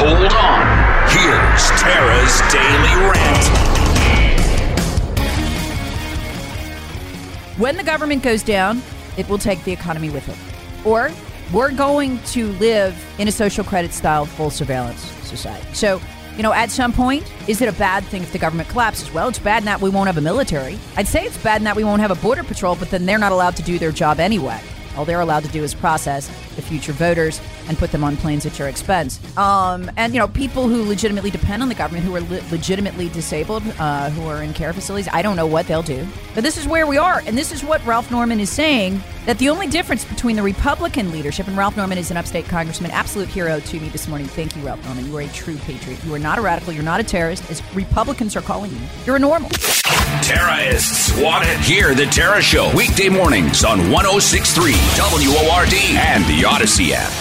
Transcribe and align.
Hold 0.00 0.32
on. 0.32 0.62
Here's 1.08 1.70
Tara's 1.80 2.40
Daily 2.52 3.10
Rant. 3.10 3.44
When 7.58 7.76
the 7.76 7.82
government 7.82 8.22
goes 8.22 8.44
down, 8.44 8.80
it 9.16 9.28
will 9.28 9.38
take 9.38 9.64
the 9.64 9.72
economy 9.72 10.08
with 10.08 10.28
it. 10.28 10.86
Or 10.86 11.10
we're 11.52 11.72
going 11.72 12.22
to 12.26 12.52
live 12.58 12.96
in 13.18 13.26
a 13.26 13.32
social 13.32 13.64
credit 13.64 13.92
style 13.92 14.24
full 14.24 14.50
surveillance 14.50 15.00
society. 15.26 15.66
So, 15.74 16.00
you 16.36 16.44
know, 16.44 16.52
at 16.52 16.70
some 16.70 16.92
point, 16.92 17.24
is 17.48 17.60
it 17.60 17.68
a 17.68 17.76
bad 17.76 18.04
thing 18.04 18.22
if 18.22 18.30
the 18.30 18.38
government 18.38 18.68
collapses? 18.68 19.12
Well, 19.12 19.26
it's 19.26 19.40
bad 19.40 19.62
in 19.62 19.64
that 19.64 19.80
we 19.80 19.90
won't 19.90 20.06
have 20.06 20.16
a 20.16 20.20
military. 20.20 20.78
I'd 20.96 21.08
say 21.08 21.24
it's 21.24 21.42
bad 21.42 21.60
in 21.60 21.64
that 21.64 21.74
we 21.74 21.82
won't 21.82 22.02
have 22.02 22.12
a 22.12 22.22
border 22.22 22.44
patrol, 22.44 22.76
but 22.76 22.90
then 22.90 23.04
they're 23.04 23.18
not 23.18 23.32
allowed 23.32 23.56
to 23.56 23.64
do 23.64 23.80
their 23.80 23.90
job 23.90 24.20
anyway. 24.20 24.60
All 24.98 25.04
they're 25.04 25.20
allowed 25.20 25.44
to 25.44 25.50
do 25.50 25.62
is 25.62 25.74
process 25.74 26.26
the 26.56 26.62
future 26.62 26.92
voters 26.92 27.40
and 27.68 27.78
put 27.78 27.92
them 27.92 28.02
on 28.02 28.16
planes 28.16 28.44
at 28.46 28.58
your 28.58 28.66
expense. 28.66 29.20
Um, 29.38 29.88
and 29.96 30.12
you 30.12 30.18
know, 30.18 30.26
people 30.26 30.66
who 30.66 30.82
legitimately 30.82 31.30
depend 31.30 31.62
on 31.62 31.68
the 31.68 31.76
government, 31.76 32.04
who 32.04 32.16
are 32.16 32.20
le- 32.20 32.42
legitimately 32.50 33.08
disabled, 33.10 33.62
uh, 33.78 34.10
who 34.10 34.26
are 34.26 34.42
in 34.42 34.52
care 34.52 34.72
facilities, 34.72 35.08
I 35.12 35.22
don't 35.22 35.36
know 35.36 35.46
what 35.46 35.68
they'll 35.68 35.84
do. 35.84 36.04
But 36.34 36.42
this 36.42 36.56
is 36.58 36.66
where 36.66 36.84
we 36.84 36.98
are, 36.98 37.22
and 37.26 37.38
this 37.38 37.52
is 37.52 37.62
what 37.62 37.84
Ralph 37.86 38.10
Norman 38.10 38.40
is 38.40 38.50
saying. 38.50 39.00
That 39.28 39.36
the 39.36 39.50
only 39.50 39.66
difference 39.66 40.06
between 40.06 40.36
the 40.36 40.42
Republican 40.42 41.12
leadership 41.12 41.48
and 41.48 41.54
Ralph 41.54 41.76
Norman 41.76 41.98
is 41.98 42.10
an 42.10 42.16
upstate 42.16 42.46
congressman, 42.46 42.90
absolute 42.92 43.28
hero 43.28 43.60
to 43.60 43.78
me 43.78 43.90
this 43.90 44.08
morning. 44.08 44.26
Thank 44.26 44.56
you, 44.56 44.62
Ralph 44.62 44.82
Norman. 44.86 45.06
You 45.06 45.18
are 45.18 45.20
a 45.20 45.28
true 45.28 45.58
patriot. 45.58 46.02
You 46.02 46.14
are 46.14 46.18
not 46.18 46.38
a 46.38 46.40
radical. 46.40 46.72
You're 46.72 46.82
not 46.82 46.98
a 46.98 47.02
terrorist, 47.02 47.50
as 47.50 47.62
Republicans 47.74 48.36
are 48.36 48.40
calling 48.40 48.72
you. 48.72 48.80
You're 49.04 49.16
a 49.16 49.18
normal. 49.18 49.50
Terrorists 50.22 51.14
wanted. 51.20 51.58
Hear 51.58 51.94
the 51.94 52.06
Tara 52.06 52.40
Show 52.40 52.72
weekday 52.74 53.10
mornings 53.10 53.64
on 53.64 53.90
1063 53.90 54.72
WORD 54.96 55.74
and 55.74 56.24
the 56.24 56.46
Audacy 56.46 56.92
app. 56.92 57.12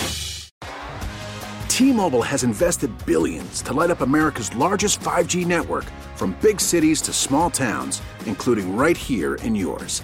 T-Mobile 1.67 2.21
has 2.21 2.45
invested 2.45 2.89
billions 3.05 3.61
to 3.63 3.73
light 3.73 3.91
up 3.91 3.99
America's 3.99 4.55
largest 4.55 5.01
5G 5.01 5.45
network 5.45 5.83
from 6.15 6.37
big 6.41 6.61
cities 6.61 7.01
to 7.01 7.11
small 7.11 7.49
towns, 7.49 8.01
including 8.25 8.77
right 8.77 8.95
here 8.95 9.35
in 9.35 9.55
yours. 9.55 10.03